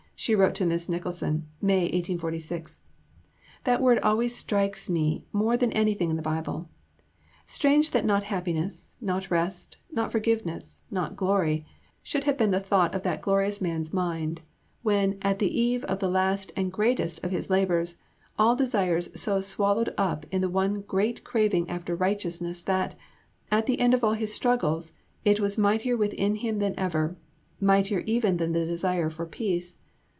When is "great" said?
20.81-21.23